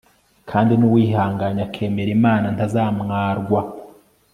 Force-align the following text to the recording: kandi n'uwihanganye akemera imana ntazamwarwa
kandi 0.49 0.73
n'uwihanganye 0.75 1.61
akemera 1.67 2.11
imana 2.17 2.47
ntazamwarwa 2.55 3.59